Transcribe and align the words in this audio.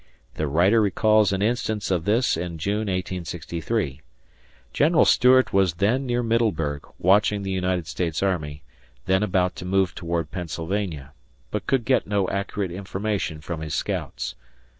The 0.33 0.47
writer 0.47 0.81
recalls 0.81 1.31
an 1.31 1.43
instance 1.43 1.91
of 1.91 2.05
this 2.05 2.35
in 2.35 2.57
June, 2.57 2.87
1863. 2.89 4.01
General 4.73 5.05
Stuart 5.05 5.53
was 5.53 5.75
then 5.75 6.07
near 6.07 6.23
Middleburg, 6.23 6.87
watching 6.97 7.43
the 7.43 7.51
United 7.51 7.85
States 7.85 8.23
Army 8.23 8.63
then 9.05 9.21
about 9.21 9.55
to 9.57 9.63
move 9.63 9.93
toward 9.93 10.31
Pennsylvania 10.31 11.13
but 11.51 11.67
could 11.67 11.85
get 11.85 12.07
no 12.07 12.27
accurate 12.29 12.71
information 12.71 13.41
from 13.41 13.61
his 13.61 13.75
scouts. 13.75 14.33